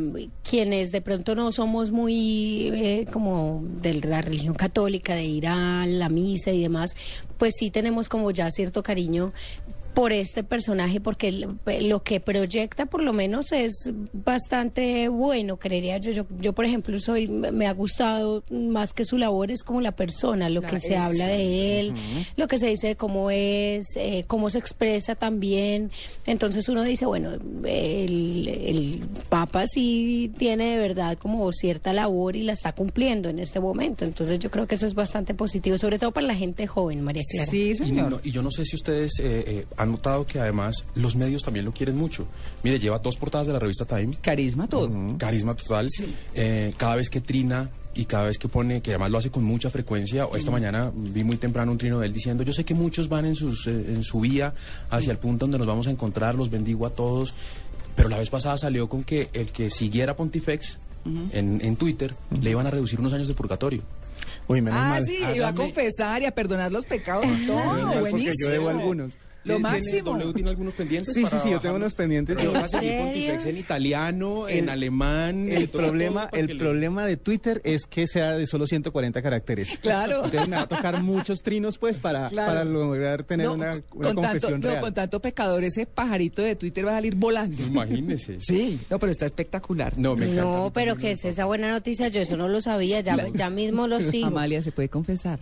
quienes 0.49 0.91
de 0.91 1.01
pronto 1.01 1.35
no 1.35 1.51
somos 1.51 1.91
muy 1.91 2.69
eh, 2.73 3.05
como 3.11 3.61
de 3.81 3.95
la 3.95 4.21
religión 4.21 4.53
católica, 4.55 5.15
de 5.15 5.25
ir 5.25 5.47
a 5.47 5.85
la 5.85 6.07
misa 6.07 6.51
y 6.51 6.61
demás, 6.61 6.91
pues 7.37 7.55
sí 7.59 7.71
tenemos 7.71 8.07
como 8.07 8.31
ya 8.31 8.49
cierto 8.51 8.83
cariño 8.83 9.33
por 9.93 10.11
este 10.11 10.43
personaje 10.43 10.99
porque 10.99 11.31
lo- 11.31 11.55
lo 11.81 12.03
que 12.03 12.19
proyecta 12.19 12.85
por 12.87 13.03
lo 13.03 13.13
menos 13.13 13.51
es 13.51 13.91
bastante 14.13 15.07
bueno, 15.09 15.57
creería 15.57 15.97
yo. 15.97 16.11
Yo, 16.11 16.25
yo 16.39 16.53
por 16.53 16.65
ejemplo, 16.65 16.99
soy 16.99 17.27
me 17.27 17.67
ha 17.67 17.73
gustado 17.73 18.43
más 18.49 18.93
que 18.93 19.05
su 19.05 19.17
labor 19.17 19.51
es 19.51 19.63
como 19.63 19.81
la 19.81 19.91
persona, 19.95 20.49
lo 20.49 20.61
La- 20.61 20.67
que 20.69 20.79
se 20.79 20.97
habla 20.97 21.27
de 21.27 21.79
él, 21.79 21.93
lo 22.37 22.47
que 22.47 22.57
se 22.57 22.67
dice 22.67 22.87
de 22.87 22.95
cómo 22.95 23.29
es, 23.31 23.85
eh, 23.95 24.23
cómo 24.27 24.49
se 24.49 24.59
expresa 24.59 25.15
también. 25.15 25.91
Entonces 26.25 26.67
uno 26.69 26.83
dice, 26.83 27.05
bueno, 27.05 27.31
el, 27.65 28.47
el 28.47 29.01
Papa 29.29 29.65
sí 29.67 30.31
tiene 30.37 30.71
de 30.71 30.77
verdad 30.77 31.17
como 31.17 31.51
cierta 31.53 31.93
labor 31.93 32.35
y 32.35 32.43
la 32.43 32.53
está 32.53 32.73
cumpliendo 32.73 33.29
en 33.29 33.39
este 33.39 33.59
momento. 33.59 34.05
Entonces 34.05 34.39
yo 34.39 34.49
creo 34.49 34.67
que 34.67 34.75
eso 34.75 34.85
es 34.85 34.93
bastante 34.95 35.33
positivo, 35.33 35.77
sobre 35.77 35.99
todo 35.99 36.11
para 36.11 36.27
la 36.27 36.35
gente 36.35 36.67
joven, 36.67 37.01
María 37.01 37.23
Clara. 37.29 37.49
Sí, 37.51 37.69
Y, 37.71 37.75
señor. 37.75 38.09
no- 38.11 38.19
y 38.23 38.31
yo 38.31 38.41
no 38.41 38.51
sé 38.51 38.65
si 38.65 38.75
ustedes 38.75 39.11
eh, 39.19 39.43
eh, 39.47 39.65
han 39.83 39.91
notado 39.91 40.25
que 40.25 40.39
además 40.39 40.85
los 40.95 41.15
medios 41.15 41.43
también 41.43 41.65
lo 41.65 41.71
quieren 41.73 41.95
mucho. 41.97 42.25
Mire, 42.63 42.79
lleva 42.79 42.99
dos 42.99 43.15
portadas 43.17 43.47
de 43.47 43.53
la 43.53 43.59
revista 43.59 43.85
Time, 43.85 44.17
Carisma 44.21 44.67
todo. 44.67 44.89
carisma 45.17 45.55
total. 45.55 45.87
Eh, 46.33 46.73
cada 46.77 46.95
vez 46.95 47.09
que 47.09 47.21
trina 47.21 47.69
y 47.95 48.05
cada 48.05 48.23
vez 48.25 48.39
que 48.39 48.47
pone, 48.49 48.81
que 48.81 48.89
además 48.91 49.11
lo 49.11 49.19
hace 49.19 49.29
con 49.29 49.43
mucha 49.43 49.69
frecuencia, 49.69 50.25
o 50.25 50.35
esta 50.35 50.49
mañana 50.49 50.91
vi 50.95 51.23
muy 51.23 51.35
temprano 51.37 51.71
un 51.71 51.77
trino 51.77 51.99
de 51.99 52.07
él 52.07 52.13
diciendo, 52.13 52.43
yo 52.43 52.51
sé 52.51 52.65
que 52.65 52.73
muchos 52.73 53.07
van 53.07 53.25
en, 53.25 53.35
sus, 53.35 53.67
eh, 53.67 53.71
en 53.71 54.03
su 54.03 54.19
vía 54.19 54.53
hacia 54.89 55.11
el 55.11 55.19
punto 55.19 55.43
donde 55.45 55.59
nos 55.59 55.67
vamos 55.67 55.85
a 55.87 55.91
encontrar, 55.91 56.33
los 56.33 56.49
bendigo 56.49 56.87
a 56.87 56.89
todos, 56.89 57.35
pero 57.95 58.09
la 58.09 58.17
vez 58.17 58.31
pasada 58.31 58.57
salió 58.57 58.89
con 58.89 59.03
que 59.03 59.29
el 59.33 59.49
que 59.49 59.69
siguiera 59.69 60.15
Pontifex 60.15 60.79
en, 61.33 61.59
en 61.63 61.75
Twitter 61.75 62.15
le 62.41 62.49
iban 62.49 62.65
a 62.65 62.71
reducir 62.71 62.99
unos 62.99 63.13
años 63.13 63.27
de 63.27 63.33
purgatorio. 63.35 63.81
Uy, 64.47 64.61
menos 64.61 64.79
Ah, 64.81 64.89
mal. 64.89 65.05
sí, 65.05 65.19
iba 65.35 65.49
a 65.49 65.53
confesar 65.55 66.21
y 66.21 66.25
a 66.25 66.31
perdonar 66.31 66.71
los 66.71 66.85
pecados. 66.85 67.25
Menos 67.27 67.45
Todo, 67.47 67.63
mal, 67.65 67.83
porque 67.83 67.99
buenísimo. 67.99 68.33
yo 68.41 68.49
debo 68.49 68.69
algunos. 68.69 69.17
Lo 69.43 69.55
¿Tiene- 69.55 69.69
máximo. 69.69 70.11
¿W 70.17 70.33
tiene 70.33 70.49
algunos 70.49 70.73
pendientes? 70.73 71.13
Sí, 71.13 71.25
sí, 71.25 71.35
sí, 71.41 71.49
yo 71.51 71.59
tengo 71.59 71.75
unos 71.75 71.93
pendientes. 71.95 72.37
Yo- 72.41 72.53
¿En 72.81 73.57
italiano, 73.57 74.47
en 74.47 74.65
El- 74.65 74.69
alemán. 74.69 75.47
El 75.49 75.67
problema, 75.67 76.29
el 76.31 76.57
problema 76.57 77.05
de 77.05 77.17
Twitter 77.17 77.61
es 77.63 77.85
que 77.85 78.07
sea 78.07 78.37
de 78.37 78.45
solo 78.45 78.65
140 78.67 79.21
caracteres. 79.21 79.77
Claro. 79.81 80.23
Entonces 80.25 80.47
me 80.47 80.55
va 80.55 80.61
a 80.63 80.67
tocar 80.67 81.01
muchos 81.03 81.41
trinos, 81.43 81.77
pues, 81.77 81.99
para, 81.99 82.29
para 82.29 82.63
lograr 82.63 83.23
tener 83.23 83.49
una, 83.49 83.81
confesión 83.81 84.61
no, 84.61 84.69
real. 84.69 84.81
con 84.81 84.93
tanto 84.93 85.19
pecador, 85.19 85.63
ese 85.63 85.85
pajarito 85.85 86.41
de 86.41 86.55
Twitter 86.55 86.85
va 86.85 86.91
a 86.91 86.95
salir 86.95 87.15
volando. 87.15 87.61
Imagínese. 87.63 88.39
Sí, 88.39 88.79
no, 88.89 88.99
pero 88.99 89.11
está 89.11 89.25
espectacular. 89.25 89.97
No, 89.97 90.15
me 90.15 90.27
No, 90.27 90.71
pero 90.73 90.95
que 90.95 91.11
es 91.11 91.25
esa 91.25 91.45
buena 91.45 91.69
noticia, 91.71 92.07
yo 92.07 92.21
eso 92.21 92.37
no 92.37 92.47
lo 92.47 92.61
sabía, 92.61 93.01
ya, 93.01 93.27
ya 93.33 93.49
mismo 93.49 93.87
lo 93.87 94.01
sigo. 94.01 94.27
Amalia 94.27 94.61
se 94.61 94.71
puede 94.71 94.89
confesar. 94.89 95.39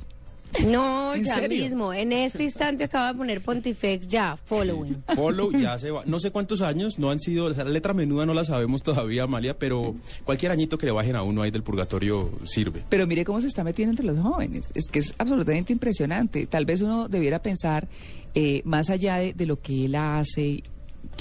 No, 0.67 1.15
¿En 1.15 1.23
ya 1.23 1.35
serio? 1.39 1.63
mismo, 1.63 1.93
en 1.93 2.11
este 2.11 2.43
instante 2.43 2.83
acaba 2.83 3.11
de 3.13 3.17
poner 3.17 3.41
Pontifex 3.41 4.07
ya, 4.07 4.35
following. 4.35 5.01
Follow 5.15 5.51
ya 5.51 5.79
se 5.79 5.91
va. 5.91 6.03
No 6.05 6.19
sé 6.19 6.31
cuántos 6.31 6.61
años, 6.61 6.99
no 6.99 7.09
han 7.09 7.19
sido, 7.19 7.45
o 7.45 7.53
sea, 7.53 7.63
la 7.63 7.71
letra 7.71 7.93
menuda 7.93 8.25
no 8.25 8.33
la 8.33 8.43
sabemos 8.43 8.83
todavía, 8.83 9.23
Amalia, 9.23 9.57
pero 9.57 9.95
cualquier 10.25 10.51
añito 10.51 10.77
que 10.77 10.85
le 10.85 10.91
bajen 10.91 11.15
a 11.15 11.23
uno 11.23 11.41
ahí 11.41 11.51
del 11.51 11.63
purgatorio 11.63 12.29
sirve. 12.43 12.83
Pero 12.89 13.07
mire 13.07 13.23
cómo 13.23 13.39
se 13.41 13.47
está 13.47 13.63
metiendo 13.63 13.91
entre 13.91 14.05
los 14.05 14.19
jóvenes. 14.19 14.65
Es 14.73 14.87
que 14.87 14.99
es 14.99 15.13
absolutamente 15.17 15.73
impresionante. 15.73 16.45
Tal 16.47 16.65
vez 16.65 16.81
uno 16.81 17.07
debiera 17.07 17.41
pensar, 17.41 17.87
eh, 18.35 18.61
más 18.65 18.89
allá 18.89 19.15
de, 19.17 19.33
de 19.33 19.45
lo 19.45 19.59
que 19.61 19.85
él 19.85 19.95
hace, 19.95 20.63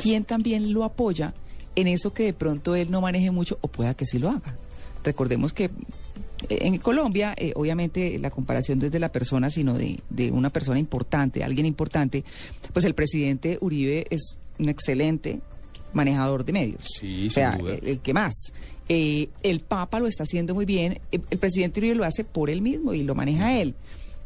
quién 0.00 0.24
también 0.24 0.72
lo 0.72 0.84
apoya 0.84 1.34
en 1.76 1.86
eso 1.86 2.12
que 2.12 2.24
de 2.24 2.32
pronto 2.32 2.74
él 2.74 2.90
no 2.90 3.00
maneje 3.00 3.30
mucho 3.30 3.58
o 3.60 3.68
pueda 3.68 3.94
que 3.94 4.04
sí 4.04 4.18
lo 4.18 4.28
haga. 4.30 4.56
Recordemos 5.04 5.52
que 5.52 5.70
en 6.48 6.78
Colombia, 6.78 7.34
eh, 7.36 7.52
obviamente, 7.54 8.18
la 8.18 8.30
comparación 8.30 8.78
no 8.78 8.86
es 8.86 8.92
de 8.92 8.98
la 8.98 9.12
persona, 9.12 9.50
sino 9.50 9.74
de, 9.74 10.00
de 10.08 10.30
una 10.30 10.50
persona 10.50 10.78
importante, 10.78 11.44
alguien 11.44 11.66
importante. 11.66 12.24
Pues 12.72 12.84
el 12.84 12.94
presidente 12.94 13.58
Uribe 13.60 14.06
es 14.10 14.36
un 14.58 14.68
excelente 14.68 15.40
manejador 15.92 16.44
de 16.44 16.52
medios. 16.52 16.84
Sí, 16.98 17.26
o 17.26 17.30
sea, 17.30 17.52
sin 17.52 17.60
duda. 17.60 17.74
el, 17.74 17.86
el 17.86 18.00
que 18.00 18.14
más. 18.14 18.52
Eh, 18.88 19.28
el 19.42 19.60
Papa 19.60 20.00
lo 20.00 20.06
está 20.06 20.24
haciendo 20.24 20.54
muy 20.54 20.64
bien. 20.64 21.00
El, 21.12 21.22
el 21.30 21.38
presidente 21.38 21.80
Uribe 21.80 21.94
lo 21.94 22.04
hace 22.04 22.24
por 22.24 22.50
él 22.50 22.62
mismo 22.62 22.94
y 22.94 23.02
lo 23.02 23.14
maneja 23.14 23.60
él. 23.60 23.74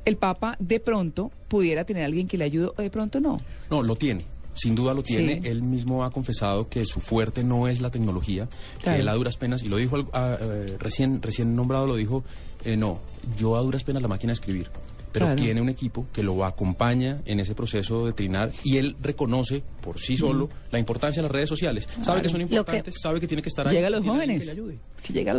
El 0.04 0.16
Papa 0.16 0.56
de 0.58 0.80
pronto 0.80 1.30
pudiera 1.48 1.84
tener 1.84 2.02
a 2.02 2.06
alguien 2.06 2.28
que 2.28 2.36
le 2.36 2.44
ayude 2.44 2.70
o 2.76 2.82
de 2.82 2.90
pronto 2.90 3.20
no. 3.20 3.40
No, 3.70 3.82
lo 3.82 3.96
tiene. 3.96 4.24
Sin 4.54 4.74
duda 4.74 4.94
lo 4.94 5.02
tiene. 5.02 5.40
Sí. 5.42 5.48
Él 5.48 5.62
mismo 5.62 6.04
ha 6.04 6.10
confesado 6.10 6.68
que 6.68 6.84
su 6.84 7.00
fuerte 7.00 7.42
no 7.44 7.68
es 7.68 7.80
la 7.80 7.90
tecnología, 7.90 8.48
Claro. 8.82 8.96
que 8.96 9.02
él 9.02 9.08
a 9.08 9.14
duras 9.14 9.36
penas, 9.36 9.62
y 9.62 9.68
lo 9.68 9.76
dijo 9.76 9.98
eh, 9.98 10.76
recién, 10.78 11.20
recién 11.22 11.56
nombrado, 11.56 11.86
lo 11.86 11.96
dijo, 11.96 12.24
eh, 12.64 12.76
no, 12.76 13.00
yo 13.36 13.56
a 13.56 13.62
duras 13.62 13.84
penas 13.84 14.00
la 14.02 14.08
máquina 14.08 14.30
de 14.30 14.34
escribir. 14.34 14.68
Pero 15.12 15.26
Claro. 15.26 15.40
tiene 15.42 15.60
un 15.60 15.68
equipo 15.68 16.06
que 16.12 16.24
lo 16.24 16.44
acompaña 16.44 17.20
en 17.24 17.38
ese 17.38 17.54
proceso 17.54 18.04
de 18.04 18.12
trinar 18.12 18.50
y 18.64 18.78
él 18.78 18.96
reconoce 19.00 19.62
por 19.80 20.00
sí 20.00 20.16
solo 20.16 20.50
la 20.72 20.80
importancia 20.80 21.22
de 21.22 21.28
las 21.28 21.32
redes 21.32 21.48
sociales. 21.48 21.88
Sabe 22.02 22.20
que 22.20 22.28
son 22.28 22.38
que- 22.38 22.42
importantes, 22.56 22.96
sabe 23.00 23.20
que 23.20 23.28
tiene 23.28 23.40
que 23.40 23.48
estar 23.48 23.68
ahí. 23.68 23.76
Llega 23.76 23.86
a 23.86 23.90
los 23.90 24.04
jóvenes. 24.04 24.40
que 24.40 24.46
le 24.46 24.50
ayude. 24.52 24.78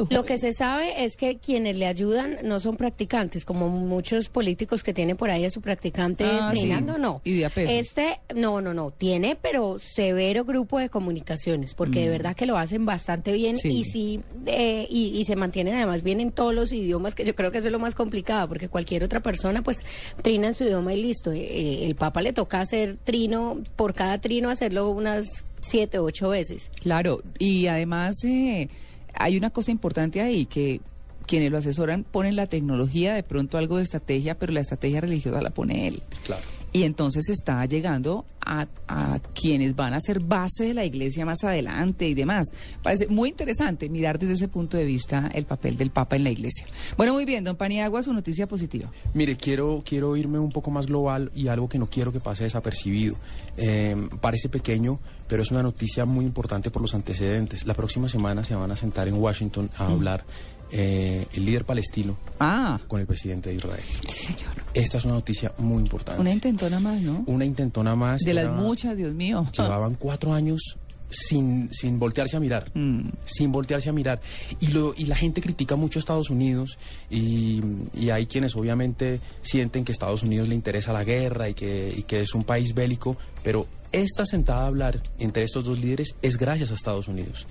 Lo 0.09 0.25
que 0.25 0.37
se 0.37 0.53
sabe 0.53 1.03
es 1.05 1.15
que 1.17 1.37
quienes 1.37 1.77
le 1.77 1.87
ayudan 1.87 2.37
no 2.43 2.59
son 2.59 2.77
practicantes, 2.77 3.45
como 3.45 3.69
muchos 3.69 4.29
políticos 4.29 4.83
que 4.83 4.93
tienen 4.93 5.17
por 5.17 5.29
ahí 5.29 5.45
a 5.45 5.49
su 5.49 5.61
practicante 5.61 6.23
Ah, 6.25 6.51
sí. 6.53 6.59
trinando, 6.59 6.97
no. 6.97 7.21
Y 7.23 7.37
de 7.39 7.45
a 7.45 7.49
peso. 7.49 7.71
Este, 7.71 8.19
no, 8.35 8.61
no, 8.61 8.73
no, 8.73 8.91
tiene, 8.91 9.35
pero 9.35 9.77
severo 9.79 10.45
grupo 10.45 10.79
de 10.79 10.89
comunicaciones, 10.89 11.73
porque 11.75 12.01
de 12.01 12.09
verdad 12.09 12.35
que 12.35 12.45
lo 12.45 12.57
hacen 12.57 12.85
bastante 12.85 13.31
bien 13.31 13.55
Mm. 13.55 13.59
Sí. 13.59 13.67
y 13.69 13.83
sí, 13.83 14.19
eh, 14.47 14.87
y, 14.89 15.17
y 15.19 15.23
se 15.25 15.35
mantienen 15.35 15.75
además 15.75 16.01
bien 16.03 16.19
en 16.19 16.31
todos 16.31 16.53
los 16.53 16.71
idiomas, 16.73 17.15
que 17.15 17.25
yo 17.25 17.35
creo 17.35 17.51
que 17.51 17.59
eso 17.59 17.67
es 17.67 17.71
lo 17.71 17.79
más 17.79 17.95
complicado, 17.95 18.47
porque 18.47 18.69
cualquier 18.69 19.03
otra 19.03 19.21
persona 19.21 19.61
pues 19.61 19.85
trina 20.21 20.47
en 20.47 20.55
su 20.55 20.63
idioma 20.63 20.93
y 20.93 21.01
listo. 21.01 21.31
Eh, 21.31 21.39
eh, 21.39 21.85
el 21.85 21.95
Papa 21.95 22.21
le 22.21 22.33
toca 22.33 22.61
hacer 22.61 22.97
trino, 23.03 23.61
por 23.75 23.93
cada 23.93 24.19
trino 24.19 24.49
hacerlo 24.49 24.89
unas 24.89 25.45
siete, 25.61 25.97
ocho 25.99 26.29
veces. 26.29 26.69
Claro, 26.81 27.21
y 27.39 27.67
además 27.67 28.23
eh, 28.23 28.69
hay 29.17 29.37
una 29.37 29.49
cosa 29.49 29.71
importante 29.71 30.21
ahí, 30.21 30.45
que 30.45 30.81
quienes 31.25 31.51
lo 31.51 31.57
asesoran 31.57 32.03
ponen 32.03 32.35
la 32.35 32.47
tecnología, 32.47 33.13
de 33.13 33.23
pronto 33.23 33.57
algo 33.57 33.77
de 33.77 33.83
estrategia, 33.83 34.37
pero 34.37 34.53
la 34.53 34.59
estrategia 34.59 35.01
religiosa 35.01 35.41
la 35.41 35.49
pone 35.49 35.87
él. 35.87 36.03
Claro. 36.23 36.43
Y 36.71 36.83
entonces 36.83 37.29
está 37.29 37.65
llegando 37.65 38.25
a, 38.45 38.67
a 38.87 39.19
quienes 39.33 39.75
van 39.75 39.93
a 39.93 39.99
ser 39.99 40.19
base 40.19 40.65
de 40.65 40.73
la 40.73 40.85
iglesia 40.85 41.25
más 41.25 41.43
adelante 41.43 42.07
y 42.07 42.13
demás. 42.13 42.47
Parece 42.83 43.07
muy 43.07 43.29
interesante 43.29 43.89
mirar 43.89 44.19
desde 44.19 44.33
ese 44.33 44.47
punto 44.47 44.77
de 44.77 44.85
vista 44.85 45.29
el 45.33 45.45
papel 45.45 45.77
del 45.77 45.89
Papa 45.91 46.15
en 46.15 46.23
la 46.23 46.29
iglesia. 46.29 46.65
Bueno, 46.97 47.13
muy 47.13 47.25
bien, 47.25 47.43
don 47.43 47.55
Paniagua, 47.55 48.03
su 48.03 48.13
noticia 48.13 48.47
positiva. 48.47 48.89
Mire, 49.13 49.35
quiero, 49.35 49.83
quiero 49.85 50.15
irme 50.15 50.39
un 50.39 50.51
poco 50.51 50.71
más 50.71 50.85
global 50.87 51.31
y 51.35 51.47
algo 51.47 51.67
que 51.69 51.79
no 51.79 51.87
quiero 51.87 52.11
que 52.11 52.19
pase 52.19 52.43
desapercibido. 52.43 53.15
Eh, 53.57 53.95
parece 54.21 54.49
pequeño, 54.49 54.99
pero 55.27 55.41
es 55.43 55.51
una 55.51 55.63
noticia 55.63 56.05
muy 56.05 56.25
importante 56.25 56.69
por 56.71 56.81
los 56.81 56.93
antecedentes. 56.93 57.65
La 57.65 57.73
próxima 57.73 58.07
semana 58.09 58.43
se 58.43 58.55
van 58.55 58.71
a 58.71 58.75
sentar 58.75 59.07
en 59.07 59.15
Washington 59.15 59.69
a 59.77 59.87
hablar 59.87 60.23
eh, 60.71 61.27
el 61.33 61.45
líder 61.45 61.63
palestino 61.63 62.17
Ah, 62.39 62.79
con 62.87 62.99
el 62.99 63.05
presidente 63.05 63.49
de 63.49 63.55
Israel. 63.55 63.83
señor. 64.07 64.51
Esta 64.73 64.97
es 64.97 65.05
una 65.05 65.13
noticia 65.13 65.53
muy 65.59 65.81
importante. 65.83 66.19
Una 66.19 66.31
intentona 66.33 66.79
más, 66.79 67.01
¿no? 67.01 67.23
Una 67.27 67.45
intentona 67.45 67.95
más. 67.95 68.21
De 68.21 68.33
las 68.35 68.55
muchas, 68.55 68.95
Dios 68.97 69.13
mío. 69.13 69.45
Llevaban 69.57 69.95
cuatro 69.95 70.33
años 70.33 70.77
sin, 71.09 71.69
sin 71.71 71.99
voltearse 71.99 72.35
a 72.35 72.39
mirar, 72.39 72.71
Mm. 72.73 73.09
sin 73.25 73.51
voltearse 73.51 73.89
a 73.89 73.93
mirar. 73.93 74.19
Y, 74.59 74.67
lo, 74.67 74.93
y 74.97 75.05
la 75.05 75.15
gente 75.15 75.39
critica 75.41 75.75
mucho 75.75 75.99
a 75.99 76.01
Estados 76.01 76.29
Unidos 76.29 76.77
y, 77.09 77.61
y 77.93 78.09
hay 78.09 78.25
quienes 78.25 78.55
obviamente 78.55 79.21
sienten 79.41 79.85
que 79.85 79.91
a 79.91 79.93
Estados 79.93 80.23
Unidos 80.23 80.49
le 80.49 80.55
interesa 80.55 80.91
la 80.93 81.03
guerra 81.03 81.47
y 81.49 81.53
que, 81.53 81.93
y 81.97 82.03
que 82.03 82.21
es 82.21 82.33
un 82.33 82.43
país 82.43 82.73
bélico, 82.73 83.15
pero 83.43 83.67
esta 83.91 84.25
sentada 84.25 84.63
a 84.63 84.67
hablar 84.67 85.01
entre 85.19 85.43
estos 85.43 85.63
dos 85.65 85.79
líderes 85.79 86.15
es 86.21 86.37
gracias 86.37 86.71
a 86.71 86.73
Estados 86.73 87.07
Unidos. 87.07 87.47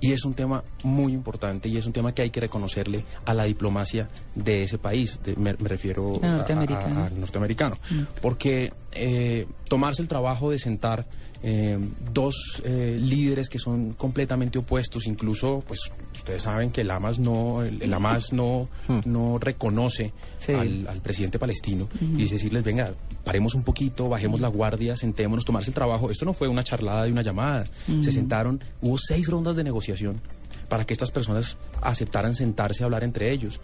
Y 0.00 0.10
es 0.10 0.24
un 0.24 0.34
tema 0.34 0.64
muy 0.82 1.12
importante 1.12 1.68
y 1.68 1.76
es 1.76 1.86
un 1.86 1.92
tema 1.92 2.12
que 2.12 2.22
hay 2.22 2.30
que 2.30 2.40
reconocerle 2.40 3.04
a 3.24 3.34
la 3.34 3.44
diplomacia 3.44 4.08
de 4.34 4.64
ese 4.64 4.78
país, 4.78 5.20
de- 5.22 5.36
me, 5.36 5.52
me 5.60 5.68
refiero 5.68 6.12
Al 6.16 6.24
a- 6.24 6.28
a- 6.28 6.36
norteamericano. 6.38 7.04
a- 7.04 7.10
norteamericano. 7.10 7.78
Porque 8.20 8.72
eh, 8.96 9.46
tomarse 9.68 10.02
el 10.02 10.08
trabajo 10.08 10.50
de 10.50 10.58
sentar 10.58 11.06
eh, 11.42 11.78
dos 12.12 12.62
eh, 12.64 12.98
líderes 13.00 13.48
que 13.48 13.58
son 13.58 13.92
completamente 13.92 14.58
opuestos, 14.58 15.06
incluso, 15.06 15.62
pues 15.66 15.80
ustedes 16.14 16.42
saben 16.42 16.70
que 16.70 16.80
el 16.80 16.90
Hamas 16.90 17.18
no, 17.18 17.62
el, 17.62 17.80
el 17.82 17.94
Hamas 17.94 18.32
no, 18.32 18.68
no 19.04 19.38
reconoce 19.38 20.12
Sí. 20.38 20.52
al, 20.52 20.86
al 20.88 21.00
presidente 21.02 21.38
palestino 21.38 21.88
y 22.16 22.22
es 22.24 22.30
decirles, 22.30 22.62
venga, 22.64 22.94
paremos 23.24 23.54
un 23.54 23.62
poquito, 23.62 24.08
bajemos 24.08 24.40
la 24.40 24.48
guardia, 24.48 24.96
sentémonos, 24.96 25.44
tomarse 25.44 25.70
el 25.70 25.74
trabajo. 25.74 26.10
Esto 26.10 26.24
no 26.24 26.32
fue 26.32 26.48
una 26.48 26.62
charlada 26.64 27.08
y 27.08 27.12
una 27.12 27.22
llamada. 27.22 27.68
Se 28.00 28.10
sentaron, 28.12 28.62
hubo 28.80 28.96
seis 28.98 29.28
rondas 29.28 29.56
de 29.56 29.64
negociación 29.64 30.20
para 30.68 30.84
que 30.86 30.92
estas 30.92 31.10
personas 31.10 31.56
aceptaran 31.82 32.34
sentarse 32.34 32.82
a 32.82 32.86
hablar 32.86 33.02
entre 33.04 33.30
ellos. 33.32 33.60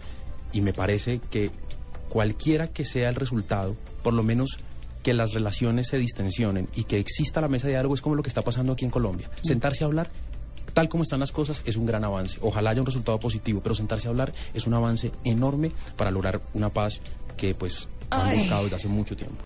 Y 0.51 0.61
me 0.61 0.73
parece 0.73 1.19
que 1.31 1.51
cualquiera 2.09 2.67
que 2.67 2.85
sea 2.85 3.09
el 3.09 3.15
resultado, 3.15 3.75
por 4.03 4.13
lo 4.13 4.23
menos 4.23 4.59
que 5.03 5.13
las 5.13 5.33
relaciones 5.33 5.87
se 5.89 5.99
distensionen 5.99 6.69
y 6.75 6.85
que 6.85 6.97
exista 6.97 7.41
la 7.41 7.49
mesa 7.49 7.67
de 7.67 7.73
diálogo 7.73 7.93
es 7.93 8.01
como 8.01 8.15
lo 8.15 8.23
que 8.23 8.29
está 8.29 8.41
pasando 8.41 8.73
aquí 8.73 8.85
en 8.85 8.91
Colombia. 8.91 9.29
Sentarse 9.41 9.83
a 9.83 9.87
hablar, 9.87 10.09
tal 10.73 10.89
como 10.89 11.03
están 11.03 11.19
las 11.19 11.31
cosas, 11.31 11.61
es 11.65 11.75
un 11.75 11.85
gran 11.85 12.03
avance. 12.03 12.39
Ojalá 12.41 12.71
haya 12.71 12.81
un 12.81 12.87
resultado 12.87 13.19
positivo, 13.19 13.61
pero 13.61 13.75
sentarse 13.75 14.07
a 14.07 14.11
hablar 14.11 14.33
es 14.53 14.65
un 14.65 14.73
avance 14.73 15.11
enorme 15.23 15.71
para 15.97 16.09
lograr 16.09 16.41
una 16.53 16.69
paz 16.69 17.01
que 17.37 17.53
pues 17.53 17.89
han 18.09 18.37
buscado 18.37 18.63
desde 18.63 18.75
hace 18.77 18.87
mucho 18.87 19.15
tiempo. 19.15 19.37